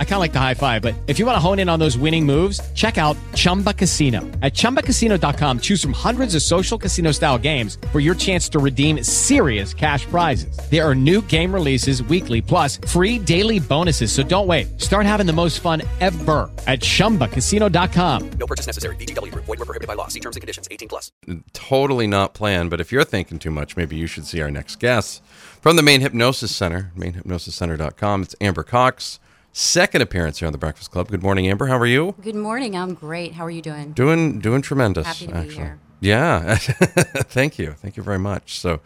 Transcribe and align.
I 0.00 0.04
kind 0.04 0.14
of 0.14 0.20
like 0.20 0.32
the 0.32 0.40
high 0.40 0.54
five, 0.54 0.82
but 0.82 0.96
if 1.06 1.20
you 1.20 1.26
want 1.26 1.36
to 1.36 1.40
hone 1.40 1.60
in 1.60 1.68
on 1.68 1.78
those 1.78 1.96
winning 1.96 2.26
moves, 2.26 2.60
check 2.72 2.98
out 2.98 3.16
Chumba 3.36 3.72
Casino. 3.72 4.22
At 4.42 4.54
chumbacasino.com, 4.54 5.60
choose 5.60 5.80
from 5.80 5.92
hundreds 5.92 6.34
of 6.34 6.42
social 6.42 6.76
casino 6.76 7.12
style 7.12 7.38
games 7.38 7.78
for 7.92 8.00
your 8.00 8.16
chance 8.16 8.48
to 8.48 8.58
redeem 8.58 9.04
serious 9.04 9.72
cash 9.72 10.04
prizes. 10.06 10.58
There 10.68 10.84
are 10.84 10.96
new 10.96 11.22
game 11.22 11.54
releases 11.54 12.02
weekly, 12.02 12.42
plus 12.42 12.78
free 12.88 13.20
daily 13.20 13.60
bonuses. 13.60 14.10
So 14.10 14.24
don't 14.24 14.48
wait. 14.48 14.80
Start 14.80 15.06
having 15.06 15.26
the 15.26 15.32
most 15.32 15.60
fun 15.60 15.82
ever 16.00 16.50
at 16.66 16.80
chumbacasino.com. 16.80 18.30
No 18.30 18.46
purchase 18.48 18.66
necessary. 18.66 18.96
VGW 18.96 19.30
Group. 19.30 19.44
Void 19.44 19.60
were 19.60 19.64
prohibited 19.64 19.86
by 19.86 19.94
law. 19.94 20.08
See 20.08 20.18
terms 20.20 20.34
and 20.34 20.40
conditions. 20.40 20.66
18 20.72 20.88
plus. 20.88 21.12
totally 21.52 22.06
not 22.08 22.34
planned, 22.34 22.70
but 22.70 22.80
if 22.80 22.90
you're 22.90 23.04
thinking 23.04 23.38
too 23.38 23.50
much, 23.50 23.76
maybe 23.76 23.94
you 23.94 24.06
should 24.06 24.26
see 24.26 24.40
our 24.40 24.50
next 24.50 24.80
guest 24.80 25.22
from 25.60 25.76
the 25.76 25.82
Maine 25.82 26.00
Hypnosis 26.00 26.54
Center, 26.54 26.92
mainhypnosiscenter.com. 26.96 28.22
It's 28.22 28.34
Amber 28.40 28.62
Cox, 28.62 29.20
second 29.58 30.02
appearance 30.02 30.38
here 30.38 30.46
on 30.46 30.52
the 30.52 30.58
Breakfast 30.58 30.90
Club. 30.90 31.08
Good 31.08 31.22
morning, 31.22 31.48
Amber. 31.48 31.66
How 31.66 31.76
are 31.78 31.86
you? 31.86 32.14
Good 32.20 32.36
morning. 32.36 32.76
I'm 32.76 32.94
great. 32.94 33.32
How 33.32 33.44
are 33.44 33.50
you 33.50 33.60
doing? 33.62 33.92
Doing 33.92 34.38
doing 34.38 34.62
tremendous. 34.62 35.06
Happy 35.06 35.26
to 35.26 35.32
be 35.32 35.38
actually. 35.38 35.54
here. 35.56 35.78
Yeah. 36.00 36.54
Thank 36.56 37.58
you. 37.58 37.72
Thank 37.72 37.96
you 37.96 38.02
very 38.04 38.20
much. 38.20 38.60
So, 38.60 38.80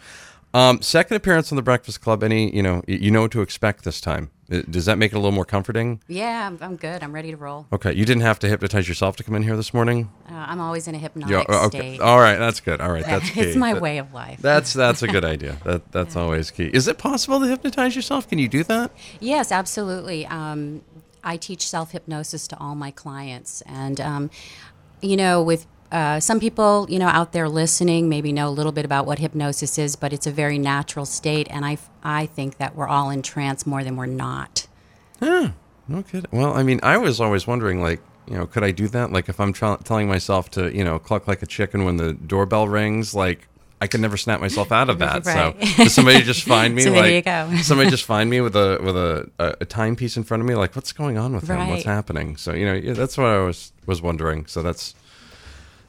um, 0.55 0.83
second 0.83 1.17
appearance 1.17 1.51
on 1.53 1.57
the 1.57 1.63
Breakfast 1.63 2.01
Club. 2.01 2.23
Any, 2.23 2.55
you 2.55 2.63
know, 2.63 2.83
you 2.87 3.11
know 3.11 3.23
what 3.23 3.31
to 3.33 3.41
expect 3.43 3.85
this 3.85 4.01
time. 4.01 4.31
Uh, 4.51 4.61
Does 4.69 4.85
that 4.85 4.99
make 4.99 5.13
it 5.13 5.15
a 5.17 5.19
little 5.19 5.33
more 5.33 5.47
comforting? 5.47 6.03
Yeah, 6.09 6.47
I'm, 6.47 6.59
I'm 6.61 6.77
good. 6.77 7.03
I'm 7.03 7.13
ready 7.13 7.31
to 7.31 7.37
roll. 7.39 7.67
Okay. 7.73 7.93
You 7.95 8.05
didn't 8.05 8.23
have 8.23 8.39
to 8.41 8.49
hypnotize 8.49 8.87
yourself 8.87 9.17
to 9.17 9.23
come 9.25 9.35
in 9.35 9.43
here 9.43 9.57
this 9.57 9.73
morning. 9.73 10.11
Uh, 10.29 10.35
I'm 10.35 10.61
always 10.61 10.87
in 10.89 10.95
a 10.95 10.99
hypnotic 10.99 11.31
Yeah, 11.49 11.55
uh, 11.57 11.67
okay. 11.67 11.79
state. 11.97 12.01
All 12.01 12.19
right. 12.19 12.37
That's 12.39 12.61
good. 12.61 12.81
All 12.83 12.93
right. 12.93 13.05
That's 13.05 13.31
key. 13.35 13.41
it's 13.41 13.57
my 13.57 13.73
That- 13.73 13.83
way 13.83 13.99
of 13.99 14.13
life. 14.13 14.41
That's 14.43 14.73
that's 14.75 15.03
a 15.03 15.09
good 15.09 15.25
idea. 15.35 15.57
That 15.65 15.91
that's 15.93 16.17
always 16.17 16.51
key. 16.51 16.67
Is 16.73 16.87
it 16.87 16.99
possible 16.99 17.41
to 17.41 17.47
hypnotize 17.47 17.97
yourself? 17.97 18.29
Can 18.29 18.39
you 18.39 18.49
do 18.49 18.63
that? 18.65 18.91
yes, 19.21 19.51
absolutely. 19.53 20.27
Um, 20.27 20.83
I 21.25 21.37
teach 21.39 21.67
self 21.67 21.93
hypnosis 21.93 22.47
to 22.49 22.59
all 22.59 22.75
my 22.75 22.91
clients, 22.91 23.63
and 23.63 24.01
um, 24.01 24.31
you 25.01 25.17
know, 25.17 25.41
with 25.43 25.67
uh, 25.93 26.19
some 26.19 26.41
people, 26.41 26.87
you 26.89 26.99
know, 26.99 27.07
out 27.07 27.33
there 27.33 27.49
listening, 27.49 28.09
maybe 28.09 28.33
know 28.33 28.49
a 28.49 28.51
little 28.51 28.73
bit 28.73 28.85
about 28.85 29.07
what 29.07 29.19
hypnosis 29.19 29.79
is, 29.79 29.95
but 29.95 30.13
it's 30.13 30.27
a 30.27 30.31
very 30.33 30.59
natural 30.59 31.05
state, 31.05 31.47
and 31.51 31.65
I 31.65 31.79
I 32.03 32.27
think 32.27 32.57
that 32.57 32.75
we're 32.75 32.89
all 32.89 33.11
in 33.11 33.23
trance 33.23 33.67
more 33.67 33.85
than 33.85 33.97
we're 33.97 34.07
not. 34.07 34.67
No 35.21 36.03
kidding. 36.03 36.31
Well, 36.33 36.55
I 36.55 36.63
mean, 36.63 36.81
I 36.83 36.97
was 36.97 37.21
always 37.21 37.47
wondering, 37.47 37.83
like, 37.83 38.01
you 38.27 38.35
know, 38.37 38.47
could 38.47 38.65
I 38.65 38.71
do 38.71 38.89
that? 38.89 39.13
Like, 39.13 39.29
if 39.29 39.39
I'm 39.41 39.53
tr- 39.53 39.75
telling 39.85 40.09
myself 40.09 40.51
to, 40.53 40.75
you 40.75 40.85
know, 40.85 40.99
cluck 40.99 41.29
like 41.29 41.43
a 41.43 41.47
chicken 41.47 41.85
when 41.85 41.97
the 41.97 42.13
doorbell 42.15 42.69
rings, 42.69 43.15
like, 43.15 43.49
I 43.81 43.89
could 43.89 44.01
never 44.01 44.17
snap 44.17 44.41
myself 44.41 44.71
out 44.71 44.89
of 44.89 44.99
that. 45.01 45.27
Right. 45.27 45.67
So, 45.69 45.75
does 45.85 45.95
somebody 45.95 46.23
just 46.23 46.45
find 46.45 46.75
me? 46.75 46.83
So 46.83 46.93
like, 46.93 47.25
there 47.25 47.49
you 47.49 47.57
go. 47.57 47.63
somebody 47.63 47.91
just 47.91 48.05
find 48.15 48.31
me 48.31 48.41
with 48.41 48.55
a 48.57 48.79
with 48.83 48.97
a, 48.97 49.29
a, 49.39 49.57
a 49.63 49.65
timepiece 49.65 50.17
in 50.17 50.23
front 50.23 50.41
of 50.41 50.49
me. 50.49 50.55
Like, 50.55 50.75
what's 50.77 50.93
going 50.93 51.19
on 51.19 51.35
with 51.35 51.49
him? 51.49 51.69
What's 51.69 51.85
happening? 51.85 52.37
So, 52.37 52.53
you 52.55 52.65
know, 52.65 52.75
yeah, 52.75 52.93
that's 52.93 53.19
what 53.19 53.27
I 53.27 53.39
was 53.41 53.73
was 53.87 54.01
wondering. 54.01 54.47
So 54.47 54.63
that's 54.63 54.95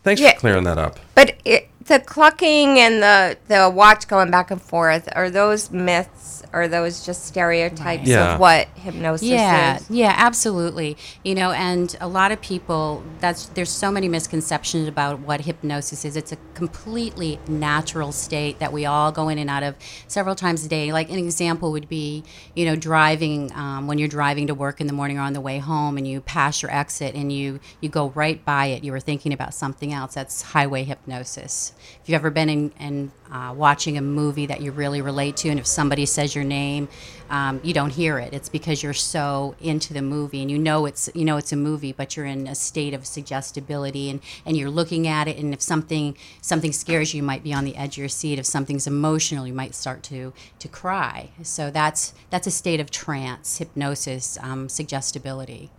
thanks 0.04 0.22
Yeah. 0.22 0.34
for 0.34 0.40
clearing 0.42 0.64
that 0.66 0.78
up. 0.78 1.00
But 1.16 1.36
it, 1.46 1.70
the 1.86 2.00
clucking 2.00 2.80
and 2.80 3.02
the 3.04 3.38
the 3.48 3.70
watch 3.70 4.08
going 4.08 4.32
back 4.32 4.52
and 4.52 4.62
forth 4.62 5.10
are 5.16 5.30
those 5.30 5.72
myths? 5.72 6.44
Are 6.54 6.68
those 6.68 7.04
just 7.06 7.26
stereotypes 7.26 8.08
Yeah. 8.08 8.36
of 8.36 8.40
what 8.40 8.68
hypnosis 8.76 9.28
yeah. 9.28 9.78
is? 9.78 9.90
yeah 9.90 10.14
absolutely. 10.16 10.98
You 11.24 11.36
know 11.36 11.52
and 11.52 11.96
a 12.00 12.08
lot 12.08 12.32
of 12.32 12.42
people 12.42 13.04
that's 13.20 13.48
there's 13.48 13.70
so 13.72 13.92
many 13.92 14.08
misconceptions 14.08 14.88
about 14.88 15.20
what 15.20 15.42
hypnosis 15.42 16.06
is. 16.06 16.16
It's 16.16 16.32
a 16.32 16.38
completely 16.54 17.40
natural 17.48 18.12
state 18.12 18.60
that 18.60 18.72
we 18.72 18.86
all 18.86 19.12
go 19.12 19.30
in 19.30 19.38
and 19.38 19.50
out 19.50 19.64
of 19.64 19.76
several 20.08 20.36
times 20.36 20.66
a 20.66 20.70
day. 20.70 20.94
Like 20.94 21.10
an 21.10 21.18
example 21.18 21.72
would 21.72 21.90
be 21.90 22.24
you 22.56 22.66
know 22.66 22.76
driving 22.76 23.52
um, 23.56 23.88
when 23.88 23.98
you're 23.98 24.08
driving 24.08 24.48
to 24.48 24.54
work 24.56 24.80
in 24.80 24.88
the 24.88 24.94
morning 24.94 25.18
or 25.18 25.22
on 25.22 25.34
the 25.34 25.42
way 25.42 25.58
home 25.58 25.98
and 25.98 26.08
you 26.08 26.22
pass 26.22 26.62
your 26.62 26.72
exit 26.72 27.16
and 27.16 27.32
you 27.34 27.60
you 27.82 27.90
go 27.90 28.10
right 28.12 28.44
by 28.46 28.68
it 28.68 28.84
you 28.84 28.92
were 28.92 29.00
thinking 29.00 29.34
about 29.34 29.54
something 29.54 29.92
else. 29.92 30.14
That's 30.14 30.42
highway 30.42 30.84
hypnosis 30.84 31.73
if 32.02 32.10
you've 32.10 32.16
ever 32.16 32.30
been 32.30 32.50
in, 32.50 32.72
in 32.80 33.12
uh, 33.32 33.54
watching 33.56 33.98
a 33.98 34.02
movie 34.02 34.46
that 34.46 34.62
you 34.62 34.72
really 34.72 35.02
relate 35.02 35.38
to 35.38 35.50
and 35.50 35.60
if 35.60 35.66
somebody 35.66 36.06
says 36.06 36.36
your 36.36 36.44
name 36.44 36.88
um, 37.34 37.60
you 37.64 37.74
don't 37.74 37.90
hear 37.90 38.20
it. 38.20 38.32
It's 38.32 38.48
because 38.48 38.84
you're 38.84 38.94
so 38.94 39.56
into 39.60 39.92
the 39.92 40.04
movie 40.04 40.42
and 40.42 40.52
you 40.52 40.60
know 40.60 40.86
it's 40.86 41.10
you 41.16 41.26
know 41.26 41.38
it's 41.38 41.52
a 41.52 41.56
movie 41.56 41.92
but 41.92 42.16
you're 42.16 42.28
in 42.28 42.48
a 42.48 42.54
state 42.54 42.94
of 42.94 43.08
suggestibility 43.08 44.12
and, 44.12 44.22
and 44.46 44.56
you're 44.56 44.70
looking 44.70 45.08
at 45.08 45.28
it 45.28 45.38
and 45.38 45.52
if 45.52 45.60
something 45.60 46.16
something 46.42 46.72
scares 46.72 47.14
you 47.14 47.18
you 47.18 47.24
might 47.24 47.44
be 47.44 47.52
on 47.52 47.66
the 47.66 47.76
edge 47.76 47.96
of 47.96 47.98
your 48.00 48.10
seat. 48.10 48.38
If 48.38 48.46
something's 48.46 48.86
emotional 48.86 49.48
you 49.48 49.54
might 49.54 49.74
start 49.74 50.04
to 50.04 50.32
to 50.60 50.68
cry. 50.68 51.32
So 51.42 51.72
that's 51.72 52.14
that's 52.30 52.46
a 52.46 52.52
state 52.52 52.80
of 52.80 52.92
trance 52.92 53.58
hypnosis 53.58 54.38
um, 54.42 54.70
suggestibility. 54.70 55.72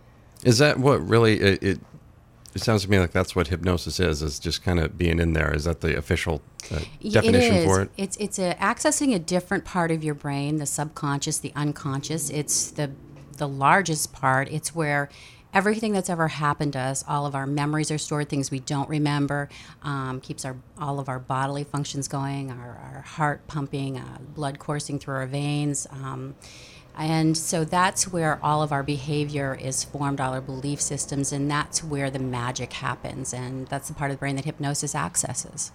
Is 0.43 0.57
that 0.57 0.77
what 0.77 1.07
really 1.07 1.39
it, 1.39 1.63
it? 1.63 1.79
It 2.55 2.61
sounds 2.61 2.83
to 2.83 2.89
me 2.89 2.99
like 2.99 3.11
that's 3.11 3.35
what 3.35 3.47
hypnosis 3.47 3.99
is. 3.99 4.21
Is 4.21 4.39
just 4.39 4.63
kind 4.63 4.79
of 4.79 4.97
being 4.97 5.19
in 5.19 5.33
there. 5.33 5.53
Is 5.53 5.65
that 5.65 5.81
the 5.81 5.97
official 5.97 6.41
uh, 6.71 6.79
definition 7.07 7.53
it 7.53 7.59
is. 7.59 7.65
for 7.65 7.81
it? 7.81 7.91
It's 7.97 8.17
it's 8.17 8.39
a, 8.39 8.55
accessing 8.55 9.13
a 9.13 9.19
different 9.19 9.65
part 9.65 9.91
of 9.91 10.03
your 10.03 10.15
brain, 10.15 10.57
the 10.57 10.65
subconscious, 10.65 11.37
the 11.37 11.51
unconscious. 11.55 12.29
It's 12.29 12.71
the 12.71 12.91
the 13.37 13.47
largest 13.47 14.13
part. 14.13 14.49
It's 14.49 14.73
where 14.73 15.09
everything 15.53 15.93
that's 15.93 16.09
ever 16.09 16.27
happened 16.27 16.73
to 16.73 16.79
us, 16.79 17.03
all 17.07 17.25
of 17.25 17.33
our 17.33 17.47
memories 17.47 17.89
are 17.89 17.97
stored, 17.97 18.27
things 18.29 18.51
we 18.51 18.59
don't 18.59 18.89
remember, 18.89 19.49
um, 19.83 20.19
keeps 20.21 20.45
our 20.45 20.55
all 20.77 20.99
of 20.99 21.09
our 21.09 21.19
bodily 21.19 21.63
functions 21.63 22.07
going, 22.07 22.51
our, 22.51 22.93
our 22.93 23.01
heart 23.01 23.47
pumping, 23.47 23.97
uh, 23.97 24.17
blood 24.33 24.59
coursing 24.59 24.99
through 24.99 25.15
our 25.15 25.25
veins. 25.25 25.87
Um, 25.91 26.35
and 26.97 27.37
so 27.37 27.65
that's 27.65 28.11
where 28.11 28.39
all 28.43 28.63
of 28.63 28.71
our 28.71 28.83
behavior 28.83 29.57
is 29.59 29.83
formed, 29.83 30.21
all 30.21 30.33
our 30.33 30.41
belief 30.41 30.81
systems, 30.81 31.31
and 31.31 31.49
that's 31.49 31.83
where 31.83 32.09
the 32.09 32.19
magic 32.19 32.73
happens. 32.73 33.33
And 33.33 33.67
that's 33.67 33.87
the 33.87 33.93
part 33.93 34.11
of 34.11 34.17
the 34.17 34.19
brain 34.19 34.35
that 34.37 34.45
hypnosis 34.45 34.95
accesses. 34.95 35.71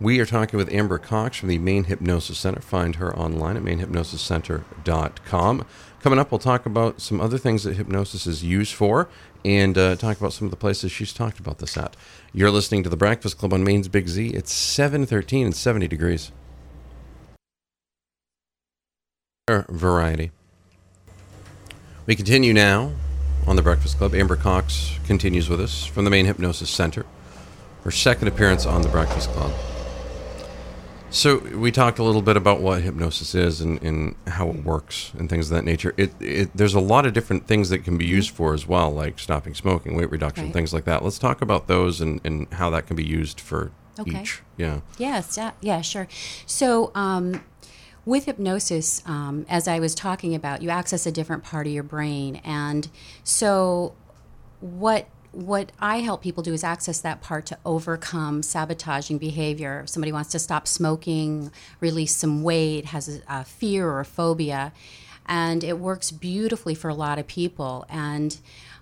We 0.00 0.18
are 0.18 0.26
talking 0.26 0.56
with 0.56 0.72
Amber 0.72 0.98
Cox 0.98 1.36
from 1.36 1.50
the 1.50 1.58
Maine 1.58 1.84
Hypnosis 1.84 2.38
Center. 2.38 2.60
Find 2.60 2.96
her 2.96 3.16
online 3.16 3.58
at 3.58 3.62
mainhypnosiscenter.com. 3.62 5.66
Coming 6.00 6.18
up, 6.18 6.32
we'll 6.32 6.38
talk 6.38 6.64
about 6.64 7.02
some 7.02 7.20
other 7.20 7.36
things 7.36 7.64
that 7.64 7.76
hypnosis 7.76 8.26
is 8.26 8.42
used 8.42 8.72
for 8.72 9.10
and 9.44 9.76
uh, 9.76 9.96
talk 9.96 10.18
about 10.18 10.32
some 10.32 10.46
of 10.46 10.50
the 10.50 10.56
places 10.56 10.90
she's 10.90 11.12
talked 11.12 11.38
about 11.38 11.58
this 11.58 11.76
at. 11.76 11.96
You're 12.32 12.50
listening 12.50 12.82
to 12.84 12.88
The 12.88 12.96
Breakfast 12.96 13.36
Club 13.36 13.52
on 13.52 13.62
Maine's 13.62 13.88
Big 13.88 14.08
Z. 14.08 14.28
It's 14.28 14.52
713 14.52 15.44
and 15.44 15.54
70 15.54 15.86
degrees. 15.86 16.32
Variety. 19.68 20.30
We 22.06 22.16
continue 22.16 22.52
now 22.52 22.92
on 23.46 23.56
The 23.56 23.62
Breakfast 23.62 23.98
Club. 23.98 24.14
Amber 24.14 24.36
Cox 24.36 24.98
continues 25.06 25.48
with 25.48 25.60
us 25.60 25.84
from 25.84 26.04
the 26.04 26.10
Maine 26.10 26.26
Hypnosis 26.26 26.70
Center. 26.70 27.06
Her 27.84 27.90
second 27.90 28.28
appearance 28.28 28.66
on 28.66 28.82
The 28.82 28.88
Breakfast 28.88 29.30
Club. 29.30 29.52
So 31.12 31.38
we 31.38 31.72
talked 31.72 31.98
a 31.98 32.04
little 32.04 32.22
bit 32.22 32.36
about 32.36 32.60
what 32.60 32.82
hypnosis 32.82 33.34
is 33.34 33.60
and, 33.60 33.82
and 33.82 34.14
how 34.28 34.48
it 34.50 34.62
works 34.64 35.10
and 35.18 35.28
things 35.28 35.50
of 35.50 35.56
that 35.56 35.64
nature. 35.64 35.92
It, 35.96 36.12
it 36.20 36.50
there's 36.54 36.74
a 36.74 36.80
lot 36.80 37.04
of 37.04 37.12
different 37.12 37.48
things 37.48 37.68
that 37.70 37.80
can 37.80 37.98
be 37.98 38.06
used 38.06 38.30
for 38.30 38.54
as 38.54 38.64
well, 38.68 38.92
like 38.92 39.18
stopping 39.18 39.54
smoking, 39.54 39.96
weight 39.96 40.10
reduction, 40.10 40.44
Right. 40.46 40.52
things 40.52 40.72
like 40.72 40.84
that. 40.84 41.02
Let's 41.02 41.18
talk 41.18 41.42
about 41.42 41.66
those 41.66 42.00
and, 42.00 42.20
and 42.24 42.46
how 42.52 42.70
that 42.70 42.86
can 42.86 42.94
be 42.94 43.04
used 43.04 43.40
for 43.40 43.72
Okay. 43.98 44.22
each. 44.22 44.40
Yeah. 44.56 44.80
Yes, 44.98 45.36
yeah, 45.36 45.50
yeah, 45.60 45.80
sure. 45.80 46.06
So, 46.46 46.92
um, 46.94 47.42
with 48.10 48.24
hypnosis, 48.24 49.02
um, 49.06 49.46
as 49.48 49.68
I 49.68 49.78
was 49.78 49.94
talking 49.94 50.34
about, 50.34 50.62
you 50.62 50.68
access 50.68 51.06
a 51.06 51.12
different 51.12 51.44
part 51.44 51.68
of 51.68 51.72
your 51.72 51.84
brain, 51.84 52.40
and 52.44 52.88
so 53.22 53.94
what 54.60 55.06
what 55.32 55.70
I 55.78 56.00
help 56.00 56.22
people 56.22 56.42
do 56.42 56.52
is 56.52 56.64
access 56.64 57.00
that 57.02 57.20
part 57.20 57.46
to 57.46 57.58
overcome 57.64 58.42
sabotaging 58.42 59.18
behavior. 59.18 59.82
If 59.84 59.90
somebody 59.90 60.10
wants 60.10 60.30
to 60.32 60.40
stop 60.40 60.66
smoking, 60.66 61.52
release 61.78 62.16
some 62.16 62.42
weight, 62.42 62.86
has 62.86 63.08
a, 63.08 63.20
a 63.28 63.44
fear 63.44 63.88
or 63.88 64.00
a 64.00 64.04
phobia, 64.04 64.72
and 65.26 65.62
it 65.62 65.78
works 65.78 66.10
beautifully 66.10 66.74
for 66.74 66.88
a 66.88 66.94
lot 66.94 67.20
of 67.20 67.28
people. 67.28 67.86
And 67.88 68.36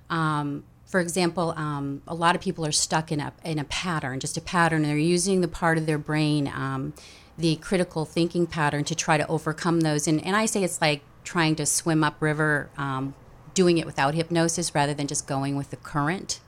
um, 0.09 0.65
for 0.87 1.01
example, 1.01 1.53
um, 1.55 2.01
a 2.09 2.15
lot 2.15 2.35
of 2.35 2.41
people 2.41 2.65
are 2.65 2.73
stuck 2.73 3.13
in 3.13 3.21
a 3.21 3.35
in 3.45 3.59
a 3.59 3.65
pattern, 3.65 4.21
just 4.21 4.39
a 4.39 4.41
pattern, 4.41 4.85
they're 4.85 4.97
using 4.97 5.43
the 5.43 5.49
part 5.49 5.77
of 5.77 5.85
their 5.85 5.99
brain, 5.99 6.49
um, 6.49 6.95
the 7.39 7.57
critical 7.57 8.05
thinking 8.05 8.47
pattern, 8.47 8.85
to 8.85 8.95
try 8.95 9.17
to 9.17 9.27
overcome 9.29 9.81
those. 9.81 10.09
And 10.09 10.25
and 10.25 10.37
I 10.37 10.47
say 10.47 10.65
it's 10.65 10.81
like 10.81 11.03
trying 11.25 11.57
to 11.57 11.67
swim 11.67 12.03
upriver, 12.03 12.69
um, 12.77 13.15
doing 13.55 13.79
it 13.79 13.87
without 13.87 14.15
hypnosis 14.15 14.75
rather 14.75 14.95
than 14.95 15.07
just 15.07 15.27
going 15.27 15.57
with 15.57 15.71
the 15.71 15.77
current. 15.77 16.41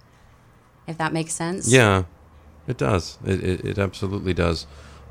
If 0.86 0.98
that 0.98 1.12
makes 1.12 1.32
sense. 1.32 1.72
Yeah, 1.72 2.04
it 2.66 2.76
does. 2.76 3.18
It, 3.24 3.42
it, 3.44 3.64
it 3.64 3.78
absolutely 3.78 4.34
does. 4.34 4.66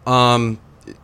Um, 0.05 0.59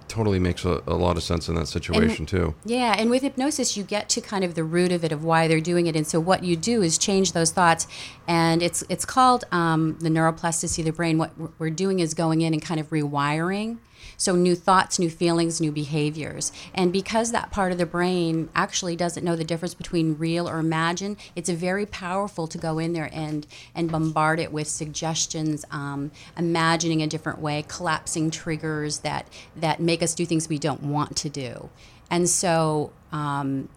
totally 0.07 0.39
makes 0.39 0.65
a, 0.65 0.81
a 0.87 0.95
lot 0.95 1.17
of 1.17 1.23
sense 1.23 1.49
in 1.49 1.55
that 1.55 1.67
situation 1.67 2.25
too. 2.25 2.55
Yeah, 2.65 2.95
and 2.97 3.09
with 3.09 3.21
hypnosis, 3.21 3.75
you 3.75 3.83
get 3.83 4.09
to 4.09 4.21
kind 4.21 4.43
of 4.43 4.55
the 4.55 4.63
root 4.63 4.91
of 4.91 5.03
it 5.03 5.11
of 5.11 5.23
why 5.23 5.47
they're 5.47 5.59
doing 5.59 5.87
it, 5.87 5.95
and 5.95 6.05
so 6.05 6.19
what 6.19 6.43
you 6.43 6.55
do 6.55 6.81
is 6.81 6.97
change 6.97 7.31
those 7.33 7.51
thoughts, 7.51 7.87
and 8.27 8.61
it's 8.61 8.83
it's 8.89 9.05
called 9.05 9.43
um, 9.51 9.97
the 9.99 10.09
neuroplasticity 10.09 10.79
of 10.79 10.85
the 10.85 10.93
brain. 10.93 11.17
What 11.17 11.31
we're 11.59 11.69
doing 11.69 11.99
is 11.99 12.13
going 12.13 12.41
in 12.41 12.53
and 12.53 12.61
kind 12.61 12.79
of 12.79 12.89
rewiring. 12.89 13.77
So 14.17 14.35
new 14.35 14.55
thoughts, 14.55 14.97
new 14.97 15.09
feelings, 15.09 15.59
new 15.59 15.71
behaviors, 15.71 16.51
and 16.73 16.93
because 16.93 17.31
that 17.31 17.51
part 17.51 17.71
of 17.71 17.77
the 17.77 17.85
brain 17.85 18.49
actually 18.55 18.95
doesn't 18.95 19.23
know 19.23 19.35
the 19.35 19.43
difference 19.43 19.73
between 19.73 20.17
real 20.17 20.47
or 20.47 20.59
imagined, 20.59 21.17
it's 21.35 21.49
very 21.49 21.85
powerful 21.85 22.47
to 22.47 22.57
go 22.57 22.79
in 22.79 22.93
there 22.93 23.09
and 23.11 23.45
and 23.73 23.91
bombard 23.91 24.39
it 24.39 24.53
with 24.53 24.67
suggestions, 24.67 25.65
um, 25.71 26.11
imagining 26.37 27.01
a 27.01 27.07
different 27.07 27.39
way, 27.39 27.65
collapsing 27.67 28.31
triggers 28.31 28.99
that 28.99 29.27
that 29.55 29.79
make 29.79 29.94
us 30.01 30.15
do 30.15 30.25
things 30.25 30.49
we 30.49 30.59
don't 30.59 30.83
want 30.83 31.15
to 31.17 31.29
do, 31.29 31.69
and 32.09 32.29
so. 32.29 32.91
Um, 33.11 33.69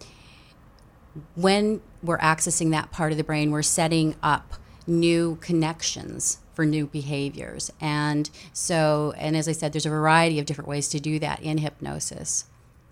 when 1.35 1.81
we're 2.03 2.19
accessing 2.19 2.71
that 2.71 2.91
part 2.91 3.11
of 3.11 3.17
the 3.17 3.23
brain, 3.23 3.51
we're 3.51 3.61
setting 3.61 4.15
up 4.21 4.53
new 4.87 5.37
connections 5.41 6.39
for 6.53 6.65
new 6.65 6.87
behaviors. 6.87 7.71
And 7.79 8.29
so, 8.53 9.13
and 9.17 9.35
as 9.37 9.47
I 9.47 9.53
said, 9.53 9.73
there's 9.73 9.85
a 9.85 9.89
variety 9.89 10.39
of 10.39 10.45
different 10.45 10.67
ways 10.67 10.87
to 10.89 10.99
do 10.99 11.19
that 11.19 11.41
in 11.41 11.59
hypnosis. 11.59 12.45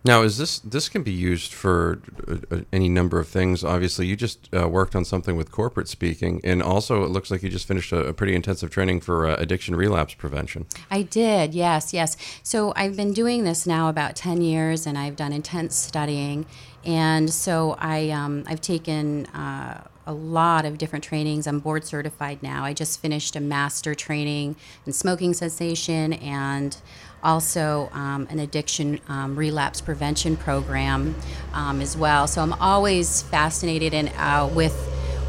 Now, 0.05 0.21
is 0.21 0.37
this 0.37 0.59
this 0.59 0.87
can 0.87 1.03
be 1.03 1.11
used 1.11 1.53
for 1.53 1.99
uh, 2.27 2.37
uh, 2.49 2.59
any 2.71 2.87
number 2.87 3.19
of 3.19 3.27
things? 3.27 3.63
Obviously, 3.63 4.05
you 4.05 4.15
just 4.15 4.47
uh, 4.53 4.69
worked 4.69 4.95
on 4.95 5.03
something 5.03 5.35
with 5.35 5.51
corporate 5.51 5.89
speaking, 5.89 6.39
and 6.43 6.63
also 6.63 7.03
it 7.03 7.09
looks 7.09 7.29
like 7.29 7.43
you 7.43 7.49
just 7.49 7.67
finished 7.67 7.91
a, 7.91 8.07
a 8.07 8.13
pretty 8.13 8.33
intensive 8.33 8.69
training 8.69 9.01
for 9.01 9.27
uh, 9.27 9.35
addiction 9.35 9.75
relapse 9.75 10.13
prevention. 10.13 10.65
I 10.89 11.01
did, 11.01 11.53
yes, 11.53 11.93
yes. 11.93 12.15
So 12.41 12.71
I've 12.75 12.95
been 12.95 13.11
doing 13.11 13.43
this 13.43 13.67
now 13.67 13.89
about 13.89 14.15
ten 14.15 14.41
years, 14.41 14.87
and 14.87 14.97
I've 14.97 15.17
done 15.17 15.33
intense 15.33 15.75
studying, 15.75 16.45
and 16.87 17.31
so 17.31 17.75
I 17.77 18.09
um, 18.09 18.43
I've 18.47 18.61
taken. 18.61 19.27
Uh, 19.27 19.83
a 20.09 20.13
lot 20.13 20.63
of 20.63 20.77
different 20.77 21.03
trainings. 21.03 21.47
I'm 21.47 21.59
board 21.59 21.83
certified 21.83 22.41
now. 22.41 22.63
I 22.63 22.71
just 22.73 23.01
finished 23.01 23.35
a 23.35 23.41
master 23.41 23.93
training 23.93 24.55
in 24.85 24.93
smoking 24.93 25.33
cessation 25.33 26.13
and 26.13 26.77
also 27.21 27.89
um, 27.91 28.25
an 28.29 28.39
addiction 28.39 29.01
um, 29.09 29.35
relapse 29.35 29.81
prevention 29.81 30.37
program 30.37 31.13
um, 31.53 31.81
as 31.81 31.97
well. 31.97 32.25
So 32.25 32.41
I'm 32.41 32.53
always 32.53 33.23
fascinated 33.23 33.93
in, 33.93 34.07
uh, 34.09 34.49
with 34.55 34.75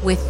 with 0.01 0.21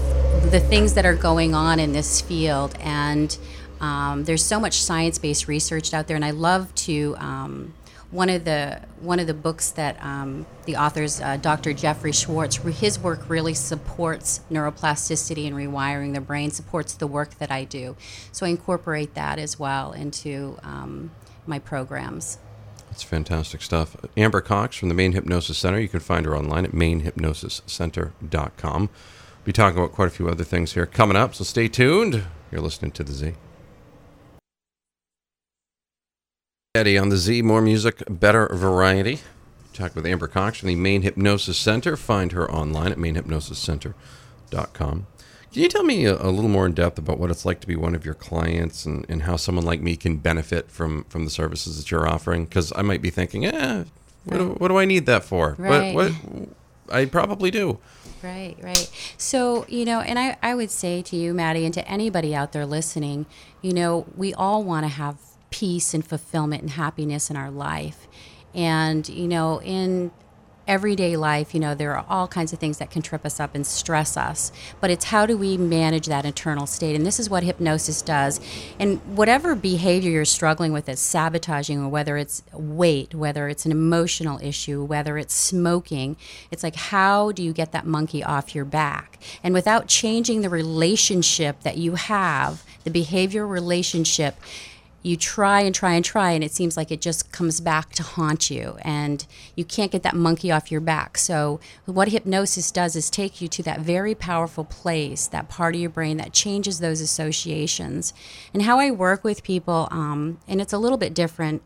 the 0.52 0.60
things 0.60 0.96
that 0.96 1.06
are 1.06 1.16
going 1.16 1.54
on 1.54 1.80
in 1.80 1.94
this 1.94 2.20
field, 2.22 2.76
and 2.80 3.38
um, 3.82 4.24
there's 4.24 4.44
so 4.44 4.60
much 4.60 4.82
science-based 4.82 5.48
research 5.48 5.94
out 5.94 6.08
there, 6.08 6.16
and 6.16 6.26
I 6.26 6.32
love 6.32 6.74
to 6.76 7.16
um, 7.20 7.74
one 8.12 8.30
of 8.30 8.44
the 8.44 8.82
one 9.02 9.20
of 9.20 9.28
the 9.28 9.34
books 9.34 9.72
that 9.72 10.04
um, 10.04 10.46
the 10.66 10.76
authors, 10.76 11.22
uh, 11.22 11.38
Dr. 11.38 11.74
Jeffrey 11.74 12.12
Schwartz, 12.12 12.58
his 12.58 13.00
work 13.00 13.30
really 13.30 13.54
supports 13.54 14.42
neuroplasticity 14.52 15.48
and 15.48 15.56
rewiring 15.56 16.14
the 16.14 16.22
brain, 16.22 16.52
supports 16.52 16.96
the 16.96 17.08
work 17.08 17.36
that 17.36 17.52
I 17.52 17.64
do. 17.64 17.96
So 18.32 18.46
I 18.46 18.50
incorporate 18.50 19.14
that 19.14 19.40
as 19.40 19.60
well 19.60 19.92
into 19.92 20.58
um, 20.64 21.12
my 21.46 21.60
programs. 21.60 22.40
That's 22.90 23.04
fantastic 23.04 23.62
stuff. 23.62 23.96
Amber 24.18 24.42
Cox 24.42 24.78
from 24.78 24.90
the 24.90 24.96
Maine 24.96 25.14
Hypnosis 25.14 25.60
Center. 25.60 25.80
You 25.80 25.88
can 25.88 26.00
find 26.00 26.26
her 26.26 26.36
online 26.36 26.66
at 26.66 26.72
mainhypnosiscenter.com. 26.72 28.82
We'll 28.82 28.90
be 29.46 29.54
talking 29.54 29.78
about 29.78 29.94
quite 29.94 30.08
a 30.08 30.12
few 30.12 30.28
other 30.28 30.44
things 30.44 30.74
here 30.74 30.88
coming 30.88 31.16
up, 31.16 31.36
so 31.36 31.44
stay 31.44 31.68
tuned. 31.68 32.24
You're 32.52 32.62
listening 32.62 32.90
to 32.92 33.04
the 33.04 33.14
Z. 33.14 33.34
Eddie 36.76 37.00
on 37.00 37.10
the 37.10 37.18
Z, 37.18 37.42
more 37.42 37.64
music, 37.64 38.04
better 38.08 38.48
variety. 38.54 39.22
Talk 39.74 39.96
with 39.96 40.06
Amber 40.06 40.28
Cox 40.28 40.60
from 40.60 40.68
the 40.68 40.76
Maine 40.76 41.02
Hypnosis 41.02 41.58
Center. 41.58 41.98
Find 41.98 42.32
her 42.32 42.48
online 42.52 42.92
at 42.92 43.00
mainhypnosiscenter.com. 43.00 45.08
Can 45.52 45.62
you 45.64 45.68
tell 45.68 45.82
me 45.82 46.06
a, 46.06 46.14
a, 46.14 46.30
little 46.30 46.48
more 46.48 46.68
in 46.68 46.74
depth 46.74 47.00
about 47.00 47.18
what 47.18 47.32
it's 47.32 47.44
like 47.44 47.60
to 47.62 47.68
be 47.68 47.76
one 47.76 47.96
of 47.96 48.06
your 48.06 48.14
clients 48.14 48.86
and, 48.86 49.04
and 49.10 49.24
how 49.24 49.36
someone 49.36 49.66
like 49.66 49.82
me 49.82 49.96
can 49.96 50.18
benefit 50.18 50.70
from, 50.70 51.06
from 51.06 51.26
the 51.26 51.32
services 51.32 51.78
that 51.78 51.90
you're 51.90 52.08
offering? 52.08 52.46
Because 52.46 52.72
I 52.76 52.84
might 52.84 53.02
be 53.02 53.10
thinking, 53.10 53.48
eh, 53.48 53.86
what, 54.26 54.38
do, 54.38 54.50
what 54.60 54.68
do 54.68 54.78
I 54.78 54.86
need 54.86 55.08
that 55.08 55.24
for? 55.24 55.56
Right. 55.58 55.96
What, 55.96 56.12
what, 56.12 56.50
I 56.92 57.06
probably 57.06 57.50
do. 57.50 57.80
Right, 58.22 58.56
right. 58.62 58.92
So, 59.18 59.66
you 59.70 59.86
know, 59.86 60.02
and 60.02 60.20
I, 60.20 60.38
I 60.44 60.54
would 60.54 60.70
say 60.70 61.02
to 61.02 61.16
you, 61.16 61.34
Maddie, 61.34 61.66
and 61.66 61.74
to 61.74 61.88
anybody 61.88 62.36
out 62.36 62.52
there 62.52 62.68
listening, 62.68 63.26
you 63.64 63.74
know, 63.74 64.06
we 64.16 64.36
all 64.36 64.64
want 64.64 64.84
to 64.84 64.90
have 64.90 65.18
peace 65.50 65.94
and 65.94 66.06
fulfillment 66.06 66.62
and 66.62 66.72
happiness 66.72 67.30
in 67.30 67.36
our 67.36 67.52
life. 67.52 68.08
And, 68.54 69.08
you 69.08 69.28
know, 69.28 69.62
in 69.62 70.12
everyday 70.68 71.18
life, 71.18 71.56
you 71.56 71.60
know, 71.60 71.74
there 71.74 71.98
are 71.98 72.06
all 72.08 72.28
kinds 72.28 72.54
of 72.54 72.60
things 72.60 72.78
that 72.78 72.92
can 72.92 73.02
trip 73.02 73.26
us 73.26 73.40
up 73.40 73.56
and 73.56 73.66
stress 73.66 74.16
us. 74.16 74.52
But 74.80 74.92
it's 74.92 75.06
how 75.06 75.26
do 75.26 75.36
we 75.36 75.58
manage 75.58 76.06
that 76.06 76.26
internal 76.26 76.68
state? 76.68 76.96
And 76.96 77.04
this 77.04 77.20
is 77.20 77.28
what 77.28 77.42
hypnosis 77.42 78.04
does. 78.04 78.40
And 78.78 79.00
whatever 79.18 79.56
behavior 79.56 80.12
you're 80.12 80.26
struggling 80.26 80.72
with 80.72 80.88
is 80.88 81.00
sabotaging, 81.00 81.80
or 81.82 81.90
whether 81.90 82.18
it's 82.18 82.44
weight, 82.54 83.16
whether 83.16 83.50
it's 83.50 83.66
an 83.66 83.72
emotional 83.72 84.40
issue, 84.44 84.84
whether 84.84 85.18
it's 85.18 85.34
smoking, 85.34 86.18
it's 86.52 86.62
like, 86.62 86.76
how 86.76 87.32
do 87.32 87.42
you 87.42 87.52
get 87.52 87.72
that 87.72 87.88
monkey 87.88 88.24
off 88.24 88.54
your 88.54 88.66
back? 88.66 89.18
And 89.44 89.56
without 89.56 89.88
changing 89.88 90.42
the 90.42 90.50
relationship 90.50 91.62
that 91.62 91.78
you 91.78 91.96
have, 91.96 92.64
the 92.84 92.92
behavior 92.92 93.48
relationship, 93.48 94.36
you 95.02 95.16
try 95.16 95.62
and 95.62 95.74
try 95.74 95.94
and 95.94 96.04
try 96.04 96.32
and 96.32 96.44
it 96.44 96.52
seems 96.52 96.76
like 96.76 96.92
it 96.92 97.02
just 97.02 97.32
comes 97.32 97.62
back 97.62 97.92
to 97.94 98.04
haunt 98.04 98.50
you 98.50 98.78
and 98.82 99.26
you 99.56 99.64
can't 99.64 99.92
get 99.92 100.04
that 100.04 100.16
monkey 100.16 100.52
off 100.52 100.72
your 100.72 100.82
back. 100.82 101.18
So 101.18 101.60
what 101.86 102.10
hypnosis 102.10 102.72
does 102.72 102.96
is 102.96 103.10
take 103.10 103.42
you 103.42 103.48
to 103.50 103.64
that 103.64 103.80
very 103.82 104.14
powerful 104.16 104.66
place 104.66 105.28
that 105.28 105.50
part 105.50 105.76
of 105.76 105.82
your 105.82 105.90
brain 105.90 106.18
that 106.18 106.34
changes 106.34 106.80
those 106.80 107.02
associations. 107.02 108.14
And 108.54 108.64
how 108.64 108.80
i 108.80 108.92
work 108.92 109.24
with 109.24 109.44
people 109.44 109.88
um, 109.92 110.40
and 110.48 110.62
it's 110.62 110.74
a 110.74 110.78
little 110.78 110.98
bit 110.98 111.14
different 111.14 111.62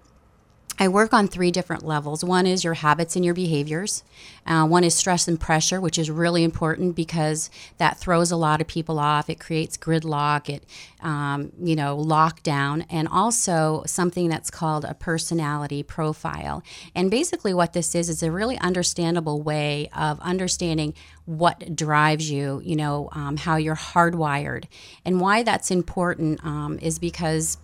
I 0.80 0.88
work 0.88 1.14
on 1.14 1.28
three 1.28 1.52
different 1.52 1.86
levels. 1.86 2.24
One 2.24 2.48
is 2.48 2.64
your 2.64 2.74
habits 2.74 3.16
and 3.16 3.24
your 3.24 3.36
behaviors. 3.36 4.04
Uh, 4.46 4.66
one 4.66 4.84
is 4.84 4.96
stress 4.96 5.28
and 5.28 5.40
pressure, 5.40 5.80
which 5.80 6.00
is 6.00 6.10
really 6.10 6.44
important 6.44 6.96
because 6.96 7.52
that 7.78 7.98
throws 7.98 8.32
a 8.32 8.36
lot 8.36 8.60
of 8.60 8.68
people 8.68 8.98
off. 8.98 9.30
It 9.30 9.40
creates 9.40 9.78
gridlock, 9.78 10.50
it, 10.50 10.66
um, 11.02 11.52
you 11.62 11.76
know, 11.76 11.96
lockdown, 11.96 12.86
and 12.90 13.08
also 13.08 13.84
something 13.86 14.30
that's 14.30 14.50
called 14.50 14.84
a 14.84 14.96
personality 14.96 15.84
profile. 15.84 16.64
And 16.96 17.12
basically, 17.12 17.54
what 17.54 17.74
this 17.74 17.94
is 17.94 18.10
is 18.10 18.24
a 18.24 18.32
really 18.32 18.58
understandable 18.58 19.42
way 19.42 19.90
of 19.96 20.20
understanding 20.22 20.96
what 21.26 21.76
drives 21.76 22.30
you, 22.30 22.62
you 22.66 22.76
know, 22.76 23.10
um, 23.12 23.38
how 23.38 23.58
you're 23.58 23.76
hardwired. 23.76 24.66
And 25.06 25.22
why 25.22 25.44
that's 25.44 25.70
important 25.72 26.44
um, 26.44 26.80
is 26.82 27.00
because 27.00 27.58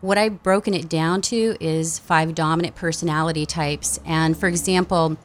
what 0.00 0.18
I've 0.18 0.42
broken 0.42 0.74
it 0.74 0.88
down 0.88 1.22
to 1.22 1.56
is 1.60 1.98
five 1.98 2.34
dominant 2.34 2.76
personality 2.76 3.46
types. 3.46 3.98
And 4.04 4.36
for 4.36 4.48
example, 4.48 5.16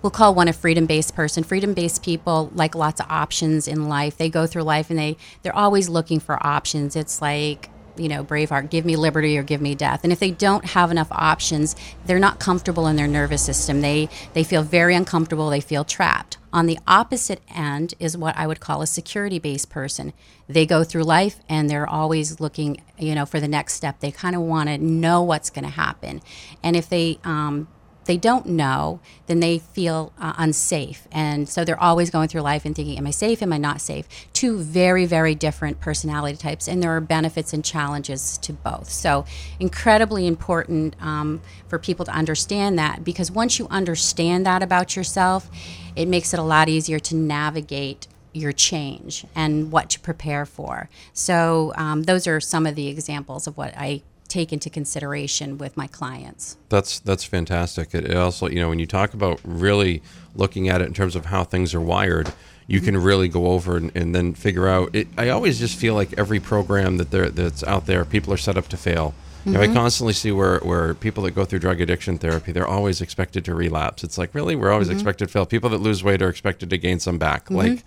we'll 0.00 0.10
call 0.10 0.34
one 0.34 0.48
a 0.48 0.52
freedom-based 0.52 1.14
person. 1.14 1.44
Freedom-based 1.44 2.02
people 2.02 2.50
like 2.54 2.74
lots 2.74 3.00
of 3.00 3.06
options 3.10 3.68
in 3.68 3.88
life. 3.88 4.16
They 4.16 4.30
go 4.30 4.46
through 4.46 4.62
life 4.62 4.90
and 4.90 4.98
they 4.98 5.16
they're 5.42 5.54
always 5.54 5.88
looking 5.88 6.20
for 6.20 6.44
options. 6.46 6.96
It's 6.96 7.20
like 7.20 7.70
you 7.98 8.08
know, 8.08 8.24
Braveheart, 8.24 8.70
give 8.70 8.84
me 8.84 8.96
liberty 8.96 9.36
or 9.38 9.42
give 9.42 9.60
me 9.60 9.74
death. 9.74 10.00
And 10.04 10.12
if 10.12 10.18
they 10.18 10.30
don't 10.30 10.64
have 10.64 10.90
enough 10.90 11.08
options, 11.10 11.76
they're 12.06 12.18
not 12.18 12.40
comfortable 12.40 12.86
in 12.86 12.96
their 12.96 13.08
nervous 13.08 13.42
system. 13.42 13.80
They 13.80 14.08
they 14.34 14.44
feel 14.44 14.62
very 14.62 14.94
uncomfortable. 14.94 15.50
They 15.50 15.60
feel 15.60 15.84
trapped. 15.84 16.38
On 16.52 16.66
the 16.66 16.78
opposite 16.86 17.42
end 17.54 17.94
is 17.98 18.16
what 18.16 18.36
I 18.36 18.46
would 18.46 18.60
call 18.60 18.80
a 18.80 18.86
security 18.86 19.38
based 19.38 19.68
person. 19.68 20.12
They 20.48 20.64
go 20.64 20.82
through 20.82 21.04
life 21.04 21.40
and 21.48 21.68
they're 21.68 21.88
always 21.88 22.40
looking, 22.40 22.82
you 22.98 23.14
know, 23.14 23.26
for 23.26 23.38
the 23.38 23.48
next 23.48 23.74
step. 23.74 24.00
They 24.00 24.10
kind 24.10 24.34
of 24.34 24.42
want 24.42 24.68
to 24.68 24.78
know 24.78 25.22
what's 25.22 25.50
going 25.50 25.64
to 25.64 25.70
happen. 25.70 26.22
And 26.62 26.74
if 26.74 26.88
they 26.88 27.18
um, 27.24 27.68
they 28.08 28.16
don't 28.16 28.46
know, 28.46 29.00
then 29.26 29.40
they 29.40 29.58
feel 29.58 30.14
uh, 30.18 30.32
unsafe. 30.38 31.06
And 31.12 31.46
so 31.46 31.62
they're 31.62 31.80
always 31.80 32.08
going 32.08 32.28
through 32.28 32.40
life 32.40 32.64
and 32.64 32.74
thinking, 32.74 32.96
Am 32.96 33.06
I 33.06 33.10
safe? 33.10 33.42
Am 33.42 33.52
I 33.52 33.58
not 33.58 33.82
safe? 33.82 34.08
Two 34.32 34.58
very, 34.58 35.04
very 35.04 35.34
different 35.34 35.78
personality 35.78 36.38
types. 36.38 36.66
And 36.66 36.82
there 36.82 36.90
are 36.96 37.02
benefits 37.02 37.52
and 37.52 37.62
challenges 37.62 38.38
to 38.38 38.54
both. 38.54 38.88
So, 38.88 39.26
incredibly 39.60 40.26
important 40.26 40.96
um, 41.02 41.42
for 41.68 41.78
people 41.78 42.06
to 42.06 42.10
understand 42.10 42.78
that 42.78 43.04
because 43.04 43.30
once 43.30 43.58
you 43.58 43.68
understand 43.68 44.46
that 44.46 44.62
about 44.62 44.96
yourself, 44.96 45.50
it 45.94 46.08
makes 46.08 46.32
it 46.32 46.40
a 46.40 46.42
lot 46.42 46.70
easier 46.70 46.98
to 46.98 47.14
navigate 47.14 48.08
your 48.32 48.52
change 48.52 49.26
and 49.34 49.70
what 49.70 49.90
to 49.90 50.00
prepare 50.00 50.46
for. 50.46 50.88
So, 51.12 51.74
um, 51.76 52.04
those 52.04 52.26
are 52.26 52.40
some 52.40 52.64
of 52.64 52.74
the 52.74 52.88
examples 52.88 53.46
of 53.46 53.58
what 53.58 53.74
I 53.76 54.00
take 54.28 54.52
into 54.52 54.70
consideration 54.70 55.58
with 55.58 55.76
my 55.76 55.86
clients. 55.86 56.56
That's 56.68 57.00
that's 57.00 57.24
fantastic. 57.24 57.94
It, 57.94 58.14
also, 58.14 58.48
you 58.48 58.60
know, 58.60 58.68
when 58.68 58.78
you 58.78 58.86
talk 58.86 59.14
about 59.14 59.40
really 59.42 60.02
looking 60.34 60.68
at 60.68 60.80
it 60.80 60.86
in 60.86 60.94
terms 60.94 61.16
of 61.16 61.26
how 61.26 61.44
things 61.44 61.74
are 61.74 61.80
wired, 61.80 62.32
you 62.66 62.80
can 62.80 62.96
really 62.96 63.28
go 63.28 63.48
over 63.48 63.76
and, 63.76 63.90
and 63.96 64.14
then 64.14 64.34
figure 64.34 64.68
out. 64.68 64.94
It, 64.94 65.08
I 65.16 65.30
always 65.30 65.58
just 65.58 65.76
feel 65.76 65.94
like 65.94 66.18
every 66.18 66.40
program 66.40 66.98
that 66.98 67.10
there 67.10 67.30
that's 67.30 67.64
out 67.64 67.86
there, 67.86 68.04
people 68.04 68.32
are 68.32 68.38
set 68.38 68.56
up 68.56 68.68
to 68.68 68.76
fail. 68.76 69.14
You 69.44 69.52
know, 69.52 69.60
I 69.60 69.64
mm-hmm. 69.64 69.74
constantly 69.74 70.12
see 70.12 70.30
where, 70.30 70.58
where 70.58 70.92
people 70.94 71.22
that 71.22 71.30
go 71.30 71.44
through 71.46 71.60
drug 71.60 71.80
addiction 71.80 72.18
therapy, 72.18 72.52
they're 72.52 72.66
always 72.66 73.00
expected 73.00 73.46
to 73.46 73.54
relapse. 73.54 74.04
It's 74.04 74.18
like, 74.18 74.34
really? 74.34 74.56
We're 74.56 74.70
always 74.70 74.88
mm-hmm. 74.88 74.96
expected 74.96 75.26
to 75.26 75.32
fail. 75.32 75.46
People 75.46 75.70
that 75.70 75.78
lose 75.78 76.04
weight 76.04 76.20
are 76.20 76.28
expected 76.28 76.68
to 76.70 76.76
gain 76.76 76.98
some 76.98 77.16
back. 77.16 77.44
Mm-hmm. 77.44 77.56
Like, 77.56 77.84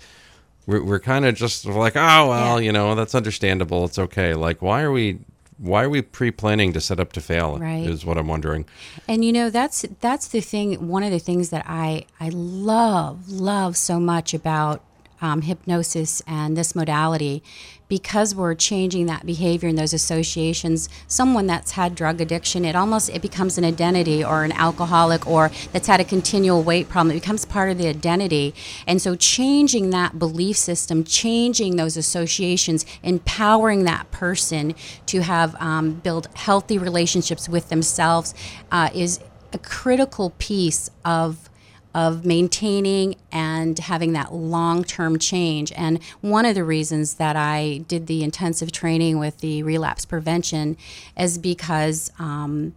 we're, 0.65 0.83
we're 0.83 0.99
kind 0.99 1.25
of 1.25 1.35
just 1.35 1.65
like, 1.65 1.95
oh, 1.95 2.29
well, 2.29 2.59
Yeah. 2.59 2.65
you 2.65 2.71
know, 2.71 2.95
that's 2.95 3.13
understandable. 3.13 3.85
It's 3.85 3.99
okay. 3.99 4.33
Like, 4.33 4.61
why 4.61 4.81
are 4.81 4.91
we. 4.91 5.19
Why 5.61 5.83
are 5.83 5.89
we 5.89 6.01
pre-planning 6.01 6.73
to 6.73 6.81
set 6.81 6.99
up 6.99 7.13
to 7.13 7.21
fail? 7.21 7.59
Right. 7.59 7.87
Is 7.87 8.03
what 8.03 8.17
I'm 8.17 8.27
wondering. 8.27 8.65
And 9.07 9.23
you 9.23 9.31
know 9.31 9.51
that's 9.51 9.85
that's 9.99 10.27
the 10.27 10.41
thing. 10.41 10.87
One 10.87 11.03
of 11.03 11.11
the 11.11 11.19
things 11.19 11.51
that 11.51 11.65
I 11.67 12.05
I 12.19 12.29
love 12.29 13.29
love 13.29 13.77
so 13.77 13.99
much 13.99 14.33
about 14.33 14.81
um, 15.21 15.43
hypnosis 15.43 16.21
and 16.27 16.57
this 16.57 16.75
modality, 16.75 17.43
because 17.87 18.33
we're 18.33 18.55
changing 18.55 19.05
that 19.05 19.25
behavior 19.25 19.67
and 19.67 19.77
those 19.77 19.93
associations. 19.93 20.87
Someone 21.07 21.45
that's 21.45 21.71
had 21.71 21.93
drug 21.93 22.21
addiction, 22.21 22.63
it 22.65 22.75
almost 22.75 23.09
it 23.09 23.21
becomes 23.21 23.57
an 23.57 23.65
identity, 23.65 24.23
or 24.23 24.43
an 24.43 24.51
alcoholic, 24.53 25.27
or 25.27 25.51
that's 25.71 25.87
had 25.87 25.99
a 25.99 26.05
continual 26.05 26.63
weight 26.63 26.89
problem. 26.89 27.15
It 27.15 27.19
becomes 27.19 27.45
part 27.45 27.69
of 27.69 27.77
the 27.77 27.87
identity. 27.87 28.55
And 28.87 29.01
so, 29.01 29.15
changing 29.15 29.89
that 29.91 30.17
belief 30.17 30.57
system, 30.57 31.03
changing 31.03 31.75
those 31.75 31.97
associations, 31.97 32.85
empowering 33.03 33.83
that 33.83 34.09
person 34.11 34.73
to 35.07 35.21
have 35.21 35.55
um, 35.61 35.95
build 35.95 36.27
healthy 36.35 36.77
relationships 36.77 37.47
with 37.47 37.69
themselves 37.69 38.33
uh, 38.71 38.89
is 38.93 39.19
a 39.53 39.59
critical 39.59 40.31
piece 40.37 40.89
of 41.03 41.49
of 41.93 42.25
maintaining 42.25 43.15
and 43.31 43.77
having 43.79 44.13
that 44.13 44.33
long-term 44.33 45.19
change. 45.19 45.71
And 45.75 46.01
one 46.21 46.45
of 46.45 46.55
the 46.55 46.63
reasons 46.63 47.15
that 47.15 47.35
i 47.35 47.83
did 47.87 48.07
the 48.07 48.23
intensive 48.23 48.71
training 48.71 49.19
with 49.19 49.39
the 49.39 49.63
relapse 49.63 50.05
prevention 50.05 50.77
is 51.17 51.37
because 51.37 52.11
um, 52.19 52.73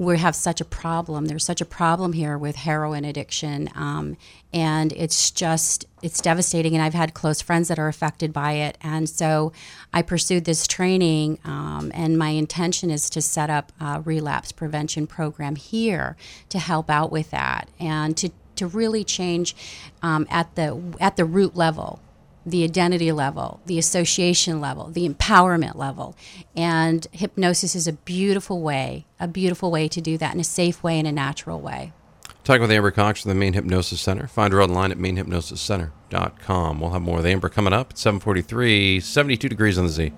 we 0.00 0.16
have 0.16 0.34
such 0.34 0.62
a 0.62 0.64
problem. 0.64 1.26
There's 1.26 1.44
such 1.44 1.60
a 1.60 1.66
problem 1.66 2.14
here 2.14 2.38
with 2.38 2.56
heroin 2.56 3.04
addiction 3.04 3.68
um, 3.74 4.16
and 4.52 4.92
it's 4.94 5.30
just 5.30 5.84
it's 6.02 6.20
devastating 6.22 6.74
and 6.74 6.82
i've 6.82 6.94
had 6.94 7.12
close 7.12 7.42
friends 7.42 7.68
that 7.68 7.78
are 7.78 7.86
affected 7.88 8.32
by 8.32 8.52
it. 8.52 8.78
And 8.80 9.08
so 9.08 9.52
i 9.92 10.00
pursued 10.00 10.46
this 10.46 10.66
training 10.66 11.38
um, 11.44 11.92
and 11.94 12.16
my 12.16 12.30
intention 12.30 12.90
is 12.90 13.10
to 13.10 13.20
set 13.20 13.50
up 13.50 13.72
a 13.78 14.00
relapse 14.00 14.52
prevention 14.52 15.06
program 15.06 15.56
here 15.56 16.16
to 16.48 16.58
help 16.58 16.88
out 16.88 17.12
with 17.12 17.30
that 17.30 17.68
and 17.78 18.16
to 18.16 18.30
to 18.60 18.66
really 18.66 19.04
change 19.04 19.56
um, 20.02 20.26
at 20.30 20.54
the 20.54 20.80
at 21.00 21.16
the 21.16 21.24
root 21.24 21.56
level 21.56 22.00
the 22.46 22.64
identity 22.64 23.12
level, 23.12 23.60
the 23.66 23.78
association 23.78 24.60
level, 24.60 24.88
the 24.88 25.08
empowerment 25.08 25.76
level. 25.76 26.16
And 26.56 27.06
hypnosis 27.12 27.74
is 27.74 27.86
a 27.86 27.92
beautiful 27.92 28.62
way, 28.62 29.06
a 29.18 29.28
beautiful 29.28 29.70
way 29.70 29.88
to 29.88 30.00
do 30.00 30.16
that 30.18 30.34
in 30.34 30.40
a 30.40 30.44
safe 30.44 30.82
way, 30.82 30.98
in 30.98 31.06
a 31.06 31.12
natural 31.12 31.60
way. 31.60 31.92
Talking 32.42 32.62
with 32.62 32.70
Amber 32.70 32.90
Cox 32.90 33.22
from 33.22 33.28
the 33.28 33.34
Maine 33.34 33.52
Hypnosis 33.52 34.00
Center. 34.00 34.26
Find 34.26 34.52
her 34.52 34.62
online 34.62 34.90
at 34.90 34.98
mainhypnosiscenter.com. 34.98 36.80
We'll 36.80 36.90
have 36.90 37.02
more 37.02 37.16
with 37.16 37.26
Amber 37.26 37.50
coming 37.50 37.74
up 37.74 37.90
at 37.90 37.98
743, 37.98 39.00
72 39.00 39.48
degrees 39.48 39.78
on 39.78 39.84
the 39.84 39.90
Z. 39.90 40.12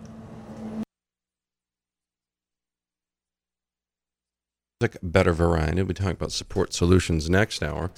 Better 5.02 5.32
variety. 5.32 5.76
We'll 5.76 5.86
be 5.86 5.94
talking 5.94 6.12
about 6.12 6.32
support 6.32 6.72
solutions 6.72 7.28
next 7.28 7.62
hour. 7.62 7.90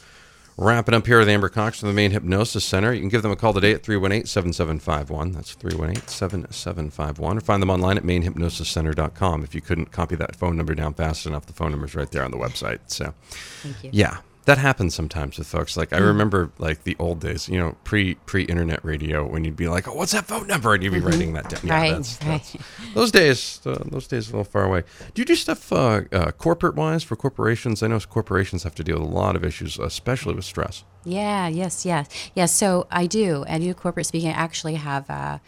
Wrapping 0.56 0.94
up 0.94 1.04
here 1.06 1.18
with 1.18 1.28
Amber 1.28 1.48
Cox 1.48 1.80
from 1.80 1.88
the 1.88 1.94
Maine 1.94 2.12
Hypnosis 2.12 2.64
Center. 2.64 2.92
You 2.92 3.00
can 3.00 3.08
give 3.08 3.22
them 3.22 3.32
a 3.32 3.36
call 3.36 3.52
today 3.52 3.72
at 3.72 3.82
318 3.82 4.24
7751. 4.26 5.32
That's 5.32 5.52
318 5.54 6.06
7751. 6.06 7.36
Or 7.38 7.40
find 7.40 7.60
them 7.60 7.70
online 7.70 7.96
at 7.96 8.04
mainhypnosiscenter.com. 8.04 9.42
If 9.42 9.52
you 9.54 9.60
couldn't 9.60 9.90
copy 9.90 10.14
that 10.14 10.36
phone 10.36 10.56
number 10.56 10.76
down 10.76 10.94
fast 10.94 11.26
enough, 11.26 11.46
the 11.46 11.52
phone 11.52 11.72
number's 11.72 11.96
right 11.96 12.08
there 12.08 12.24
on 12.24 12.30
the 12.30 12.36
website. 12.36 12.78
So, 12.86 13.12
Thank 13.64 13.82
you. 13.82 13.90
yeah, 13.92 14.18
that 14.46 14.58
happens 14.58 14.94
sometimes 14.94 15.38
with 15.38 15.46
folks. 15.46 15.76
Like 15.76 15.92
I 15.92 15.98
remember, 15.98 16.50
like 16.58 16.84
the 16.84 16.96
old 16.98 17.20
days, 17.20 17.48
you 17.48 17.58
know, 17.58 17.76
pre 17.84 18.14
pre 18.26 18.42
internet 18.44 18.84
radio, 18.84 19.26
when 19.26 19.44
you'd 19.44 19.56
be 19.56 19.68
like, 19.68 19.88
"Oh, 19.88 19.94
what's 19.94 20.12
that 20.12 20.26
phone 20.26 20.46
number?" 20.46 20.74
and 20.74 20.82
you'd 20.82 20.92
be 20.92 21.00
writing 21.00 21.32
that 21.34 21.48
down. 21.48 21.60
Yeah, 21.64 21.74
Right, 21.74 21.92
that's, 21.92 22.18
right. 22.24 22.42
that's 22.42 22.94
those 22.94 23.10
days. 23.10 23.60
Uh, 23.64 23.82
those 23.86 24.06
days 24.06 24.28
are 24.28 24.32
a 24.34 24.38
little 24.38 24.50
far 24.50 24.64
away. 24.64 24.82
Do 25.14 25.22
you 25.22 25.26
do 25.26 25.34
stuff 25.34 25.72
uh, 25.72 26.02
uh, 26.12 26.30
corporate 26.32 26.74
wise 26.76 27.02
for 27.02 27.16
corporations? 27.16 27.82
I 27.82 27.86
know 27.86 27.98
corporations 28.00 28.62
have 28.64 28.74
to 28.76 28.84
deal 28.84 29.00
with 29.00 29.08
a 29.08 29.12
lot 29.12 29.36
of 29.36 29.44
issues, 29.44 29.78
especially 29.78 30.34
with 30.34 30.44
stress. 30.44 30.84
Yeah, 31.04 31.48
yes, 31.48 31.84
yes. 31.84 32.08
Yes, 32.34 32.52
so 32.52 32.86
I 32.90 33.06
do. 33.06 33.44
I 33.48 33.58
do 33.58 33.72
corporate 33.74 34.06
speaking. 34.06 34.30
I 34.30 34.32
actually 34.34 34.74
have 34.76 35.08
a, 35.10 35.40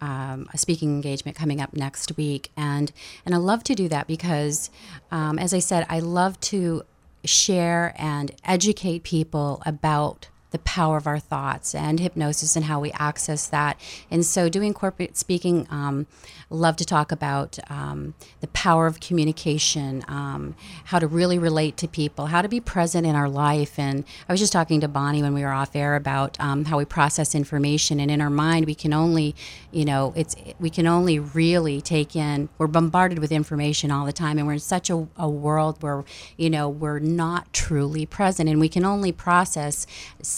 um, 0.00 0.48
a 0.52 0.58
speaking 0.58 0.90
engagement 0.90 1.36
coming 1.36 1.60
up 1.60 1.72
next 1.74 2.16
week. 2.16 2.50
And, 2.56 2.90
and 3.24 3.34
I 3.34 3.38
love 3.38 3.62
to 3.64 3.74
do 3.76 3.88
that 3.88 4.06
because, 4.08 4.70
um, 5.12 5.38
as 5.38 5.54
I 5.54 5.60
said, 5.60 5.86
I 5.88 6.00
love 6.00 6.40
to 6.40 6.82
share 7.24 7.94
and 7.96 8.32
educate 8.44 9.02
people 9.02 9.62
about 9.66 10.28
the 10.54 10.58
power 10.60 10.96
of 10.96 11.08
our 11.08 11.18
thoughts 11.18 11.74
and 11.74 11.98
hypnosis 11.98 12.54
and 12.54 12.66
how 12.66 12.78
we 12.78 12.92
access 12.92 13.48
that. 13.48 13.76
And 14.08 14.24
so, 14.24 14.48
doing 14.48 14.72
corporate 14.72 15.16
speaking, 15.16 15.66
um, 15.68 16.06
love 16.48 16.76
to 16.76 16.84
talk 16.84 17.10
about 17.10 17.58
um, 17.68 18.14
the 18.40 18.46
power 18.46 18.86
of 18.86 19.00
communication, 19.00 20.04
um, 20.06 20.54
how 20.84 21.00
to 21.00 21.08
really 21.08 21.40
relate 21.40 21.76
to 21.78 21.88
people, 21.88 22.26
how 22.26 22.40
to 22.40 22.48
be 22.48 22.60
present 22.60 23.04
in 23.04 23.16
our 23.16 23.28
life. 23.28 23.80
And 23.80 24.04
I 24.28 24.32
was 24.32 24.38
just 24.38 24.52
talking 24.52 24.80
to 24.80 24.86
Bonnie 24.86 25.22
when 25.22 25.34
we 25.34 25.42
were 25.42 25.50
off 25.50 25.74
air 25.74 25.96
about 25.96 26.38
um, 26.38 26.66
how 26.66 26.78
we 26.78 26.84
process 26.84 27.34
information, 27.34 27.98
and 27.98 28.08
in 28.08 28.20
our 28.20 28.30
mind, 28.30 28.66
we 28.66 28.76
can 28.76 28.92
only, 28.92 29.34
you 29.72 29.84
know, 29.84 30.12
it's 30.14 30.36
we 30.60 30.70
can 30.70 30.86
only 30.86 31.18
really 31.18 31.80
take 31.80 32.14
in. 32.14 32.48
We're 32.58 32.68
bombarded 32.68 33.18
with 33.18 33.32
information 33.32 33.90
all 33.90 34.06
the 34.06 34.12
time, 34.12 34.38
and 34.38 34.46
we're 34.46 34.54
in 34.54 34.60
such 34.60 34.88
a, 34.88 35.08
a 35.16 35.28
world 35.28 35.82
where, 35.82 36.04
you 36.36 36.48
know, 36.48 36.68
we're 36.68 37.00
not 37.00 37.52
truly 37.52 38.06
present, 38.06 38.48
and 38.48 38.60
we 38.60 38.68
can 38.68 38.84
only 38.84 39.10
process 39.10 39.84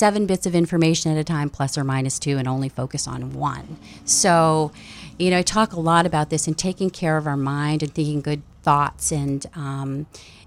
seven 0.06 0.24
bits 0.24 0.46
of 0.46 0.54
information 0.54 1.10
at 1.10 1.18
a 1.18 1.24
time, 1.24 1.50
plus 1.50 1.76
or 1.76 1.82
minus 1.82 2.20
two, 2.20 2.38
and 2.38 2.46
only 2.46 2.68
focus 2.68 3.08
on 3.08 3.32
one. 3.32 3.76
So, 4.04 4.70
you 5.18 5.30
know, 5.30 5.38
I 5.38 5.42
talk 5.42 5.72
a 5.72 5.80
lot 5.80 6.06
about 6.06 6.30
this 6.30 6.46
and 6.46 6.56
taking 6.56 6.90
care 6.90 7.16
of 7.16 7.26
our 7.26 7.36
mind 7.36 7.82
and 7.82 7.92
thinking 7.92 8.20
good 8.20 8.42
thoughts 8.62 9.10
and 9.10 9.44
um, 9.56 10.06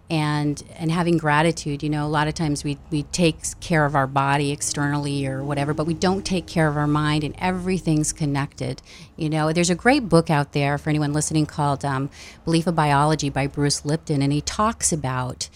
and 0.09 0.63
and 0.77 0.93
having 0.93 1.17
gratitude. 1.17 1.83
You 1.83 1.89
know, 1.89 2.05
a 2.05 2.07
lot 2.07 2.29
of 2.29 2.35
times 2.35 2.63
we 2.63 2.77
we 2.89 3.03
take 3.03 3.59
care 3.59 3.83
of 3.83 3.95
our 3.95 4.07
body 4.07 4.49
externally 4.51 5.27
or 5.27 5.43
whatever, 5.43 5.73
but 5.73 5.85
we 5.85 5.93
don't 5.93 6.25
take 6.25 6.47
care 6.47 6.69
of 6.69 6.77
our 6.77 6.87
mind, 6.87 7.25
and 7.25 7.35
everything's 7.37 8.13
connected. 8.13 8.81
You 9.17 9.29
know, 9.29 9.51
there's 9.51 9.69
a 9.69 9.75
great 9.75 10.07
book 10.07 10.29
out 10.29 10.53
there 10.53 10.77
for 10.77 10.89
anyone 10.89 11.11
listening 11.11 11.47
called 11.47 11.83
um, 11.83 12.09
"Belief 12.45 12.65
of 12.65 12.75
Biology" 12.75 13.29
by 13.29 13.45
Bruce 13.47 13.83
Lipton, 13.83 14.21
and 14.21 14.31
he 14.31 14.39
talks 14.39 14.93
about 14.93 15.49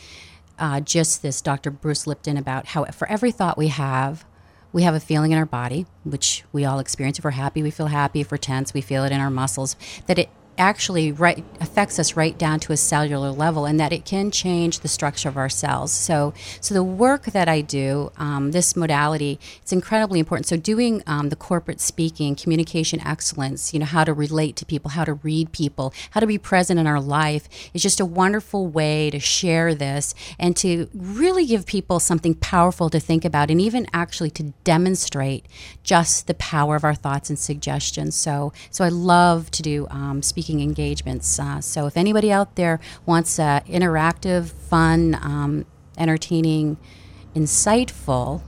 uh, 0.60 0.80
just 0.80 1.22
this, 1.22 1.42
Dr. 1.42 1.72
Bruce 1.72 2.08
Lipton, 2.08 2.38
about 2.38 2.68
how 2.68 2.86
for 2.86 3.08
every 3.10 3.32
thought 3.32 3.58
we 3.58 3.70
have, 3.70 4.26
we 4.72 4.84
have 4.84 4.96
a 4.96 5.00
feeling 5.00 5.32
in 5.32 5.38
our 5.38 5.46
body, 5.46 5.86
which 6.04 6.44
we 6.52 6.66
all 6.66 6.80
experience. 6.80 7.20
If 7.20 7.26
we're 7.26 7.32
happy, 7.32 7.62
we 7.62 7.72
feel 7.72 7.88
happy. 7.88 8.22
If 8.22 8.32
we're 8.32 8.38
tense, 8.38 8.74
we 8.74 8.82
feel 8.82 9.04
it 9.04 9.12
in 9.12 9.20
our 9.20 9.30
muscles. 9.30 9.76
That 10.08 10.18
it 10.18 10.30
actually 10.58 11.12
right 11.12 11.44
affects 11.60 12.00
us 12.00 12.16
right 12.16 12.38
down 12.38 12.60
to 12.62 12.74
a 12.74 12.78
cellular 12.78 13.32
level, 13.32 13.66
and 13.66 13.80
that 13.80 13.92
it 13.92 14.06
can 14.06 14.32
change 14.32 14.80
the 14.80 14.88
structure 14.88 15.30
of 15.30 15.38
our 15.38 15.50
cells. 15.50 15.92
So, 15.92 16.34
so 16.62 16.74
the 16.74 16.84
work 16.84 17.26
that 17.26 17.48
I 17.48 17.62
do, 17.62 18.12
um, 18.18 18.52
this 18.52 18.76
modality, 18.76 19.40
it's 19.62 19.72
incredibly 19.72 20.20
important. 20.20 20.48
So, 20.48 20.58
doing 20.58 21.04
um, 21.08 21.30
the 21.30 21.36
corporate 21.36 21.82
speaking, 21.82 22.36
communication 22.36 23.00
excellence, 23.02 23.74
you 23.74 23.80
know, 23.80 23.86
how 23.86 24.04
to 24.04 24.14
relate 24.14 24.56
to 24.58 24.66
people, 24.66 24.92
how 24.92 25.04
to 25.04 25.14
read 25.16 25.52
people, 25.52 25.94
how 26.12 26.20
to 26.20 26.28
be 26.28 26.38
present 26.38 26.80
in 26.80 26.88
our 26.88 27.02
life, 27.02 27.50
is 27.74 27.82
just 27.82 28.00
a 28.00 28.06
wonderful 28.06 28.68
way 28.68 29.10
to 29.10 29.20
share 29.20 29.74
this 29.74 30.14
and 30.40 30.56
to 30.58 30.90
really 30.94 31.46
give 31.46 31.66
people 31.66 32.00
something 32.00 32.36
powerful 32.36 32.90
to 32.90 33.00
think 33.00 33.26
about, 33.26 33.50
and 33.50 33.60
even 33.60 33.88
actually 33.94 34.30
to 34.32 34.54
demonstrate 34.64 35.46
just 35.84 36.28
the 36.28 36.34
power 36.36 36.76
of 36.76 36.84
our 36.84 36.96
thoughts 36.96 37.30
and 37.30 37.40
suggestions. 37.40 38.16
So, 38.16 38.54
so 38.70 38.84
I 38.84 38.90
love 38.90 39.50
to 39.52 39.62
do 39.62 39.88
um, 39.90 40.22
speaking 40.22 40.43
engagements. 40.50 41.40
Uh, 41.40 41.62
so, 41.62 41.86
if 41.88 41.98
anybody 41.98 42.32
out 42.32 42.56
there 42.56 42.80
wants 43.06 43.40
uh, 43.40 43.62
interactive, 43.68 44.50
fun, 44.50 45.16
um, 45.16 45.66
entertaining, 45.98 46.78
insightful 47.36 48.42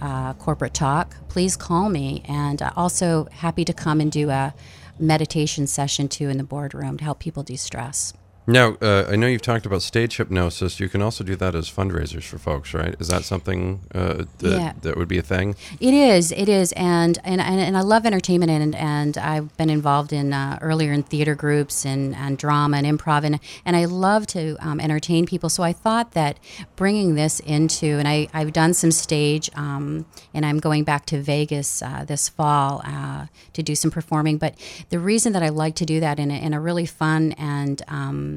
uh, 0.00 0.34
corporate 0.34 0.74
talk, 0.74 1.16
please 1.28 1.56
call 1.56 1.88
me. 1.88 2.22
And 2.26 2.60
uh, 2.62 2.72
also 2.76 3.28
happy 3.32 3.64
to 3.64 3.72
come 3.72 4.00
and 4.00 4.10
do 4.10 4.30
a 4.30 4.54
meditation 4.98 5.66
session 5.66 6.08
too 6.08 6.28
in 6.28 6.38
the 6.38 6.44
boardroom 6.44 6.98
to 6.98 7.04
help 7.04 7.18
people 7.18 7.42
de 7.42 7.56
stress. 7.56 8.12
Now, 8.48 8.76
uh, 8.80 9.06
I 9.10 9.16
know 9.16 9.26
you've 9.26 9.42
talked 9.42 9.66
about 9.66 9.82
stage 9.82 10.18
hypnosis. 10.18 10.78
You 10.78 10.88
can 10.88 11.02
also 11.02 11.24
do 11.24 11.34
that 11.34 11.56
as 11.56 11.68
fundraisers 11.68 12.22
for 12.22 12.38
folks, 12.38 12.72
right? 12.74 12.94
Is 13.00 13.08
that 13.08 13.24
something 13.24 13.80
uh, 13.92 14.24
that, 14.38 14.52
Yeah. 14.60 14.72
that 14.82 14.96
would 14.96 15.08
be 15.08 15.18
a 15.18 15.22
thing? 15.22 15.56
It 15.80 15.92
is, 15.92 16.30
it 16.30 16.48
is, 16.48 16.70
and 16.72 17.18
and, 17.24 17.40
and, 17.40 17.76
I 17.76 17.80
love 17.80 18.06
entertainment, 18.06 18.50
and 18.52 18.74
and 18.76 19.18
I've 19.18 19.56
been 19.56 19.68
involved 19.68 20.12
in 20.12 20.32
uh, 20.32 20.58
earlier 20.62 20.92
in 20.92 21.02
theater 21.02 21.34
groups 21.34 21.84
and, 21.84 22.14
and 22.14 22.38
drama 22.38 22.76
and 22.76 22.86
improv, 22.86 23.24
and 23.24 23.40
and 23.64 23.74
I 23.74 23.84
love 23.86 24.28
to 24.28 24.56
um, 24.60 24.78
entertain 24.78 25.26
people. 25.26 25.48
So 25.48 25.64
I 25.64 25.72
thought 25.72 26.12
that 26.12 26.38
bringing 26.76 27.16
this 27.16 27.40
into, 27.40 27.98
and 27.98 28.06
I 28.06 28.28
I've 28.32 28.52
done 28.52 28.74
some 28.74 28.92
stage, 28.92 29.50
um, 29.56 30.06
and 30.32 30.46
I'm 30.46 30.60
going 30.60 30.84
back 30.84 31.04
to 31.06 31.20
Vegas 31.20 31.82
uh, 31.82 32.04
this 32.06 32.28
fall 32.28 32.80
uh, 32.84 33.26
to 33.54 33.62
do 33.62 33.74
some 33.74 33.90
performing. 33.90 34.38
But 34.38 34.54
the 34.90 35.00
reason 35.00 35.32
that 35.32 35.42
I 35.42 35.48
like 35.48 35.74
to 35.76 35.84
do 35.84 35.98
that 35.98 36.20
in 36.20 36.30
a, 36.30 36.34
in 36.40 36.54
a 36.54 36.60
really 36.60 36.86
fun 36.86 37.32
and 37.32 37.82
um, 37.88 38.35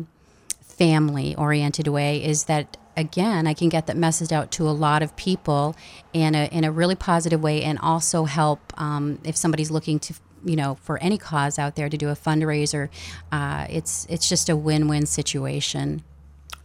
family 0.80 1.36
oriented 1.36 1.90
way 1.90 2.24
is 2.24 2.46
that 2.46 2.78
again 2.96 3.46
I 3.46 3.54
can 3.54 3.68
get 3.68 3.86
that 3.88 3.98
message 3.98 4.32
out 4.32 4.50
to 4.52 4.70
a 4.70 4.72
lot 4.72 5.04
of 5.04 5.14
people 5.18 5.76
in 6.14 6.36
a 6.36 6.46
in 6.46 6.64
a 6.64 6.72
really 6.72 6.96
positive 6.96 7.44
way 7.44 7.64
and 7.64 7.78
also 7.80 8.24
help 8.24 8.60
um, 8.80 9.20
if 9.26 9.36
somebody's 9.36 9.70
looking 9.70 10.00
to 10.00 10.14
you 10.46 10.56
know 10.56 10.76
for 10.82 10.98
any 11.00 11.18
cause 11.18 11.60
out 11.60 11.76
there 11.76 11.90
to 11.90 11.98
do 11.98 12.08
a 12.08 12.16
fundraiser 12.16 12.88
uh, 13.34 13.68
it's 13.70 14.08
it's 14.10 14.30
just 14.30 14.48
a 14.48 14.56
win-win 14.56 15.06
situation 15.06 16.02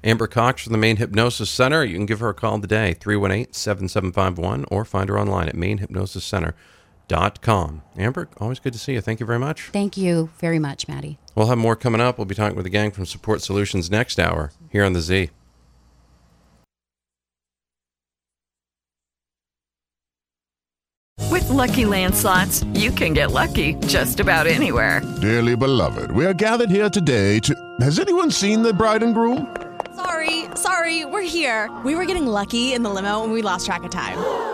Amber 0.04 0.28
Cox 0.28 0.62
from 0.62 0.72
the 0.72 0.78
Maine 0.78 0.98
Hypnosis 0.98 1.48
Center. 1.48 1.82
You 1.82 1.96
can 1.96 2.04
give 2.04 2.20
her 2.20 2.28
a 2.28 2.34
call 2.34 2.60
today, 2.60 2.92
318 2.92 3.54
7751, 3.54 4.66
or 4.70 4.84
find 4.84 5.08
her 5.08 5.18
online 5.18 5.48
at 5.48 5.54
mainhypnosiscenter.com. 7.08 7.82
Amber, 7.96 8.28
always 8.38 8.58
good 8.58 8.72
to 8.72 8.78
see 8.78 8.94
you. 8.94 9.00
Thank 9.00 9.20
you 9.20 9.26
very 9.26 9.38
much. 9.38 9.68
thank 9.72 9.96
you 9.96 10.30
very 10.38 10.58
much 10.58 10.88
maddie 10.88 11.18
We'll 11.34 11.48
have 11.48 11.58
more 11.58 11.76
coming 11.76 12.00
up. 12.00 12.16
We'll 12.18 12.26
be 12.26 12.34
talking 12.34 12.56
with 12.56 12.64
the 12.64 12.70
gang 12.70 12.92
from 12.92 13.06
Support 13.06 13.42
Solutions 13.42 13.90
next 13.90 14.20
hour 14.20 14.52
here 14.70 14.84
on 14.84 14.92
the 14.92 15.00
Z. 15.00 15.30
With 21.30 21.48
Lucky 21.48 21.86
Land 21.86 22.14
slots, 22.14 22.62
you 22.74 22.92
can 22.92 23.12
get 23.14 23.32
lucky 23.32 23.74
just 23.86 24.20
about 24.20 24.46
anywhere. 24.46 25.00
Dearly 25.20 25.56
beloved, 25.56 26.12
we 26.12 26.24
are 26.24 26.34
gathered 26.34 26.70
here 26.70 26.88
today 26.88 27.40
to. 27.40 27.54
Has 27.80 27.98
anyone 27.98 28.30
seen 28.30 28.62
the 28.62 28.72
bride 28.72 29.02
and 29.02 29.12
groom? 29.12 29.54
Sorry, 29.96 30.44
sorry, 30.54 31.04
we're 31.04 31.22
here. 31.22 31.68
We 31.84 31.96
were 31.96 32.04
getting 32.04 32.26
lucky 32.28 32.74
in 32.74 32.84
the 32.84 32.90
limo 32.90 33.24
and 33.24 33.32
we 33.32 33.42
lost 33.42 33.66
track 33.66 33.82
of 33.82 33.90
time. 33.90 34.53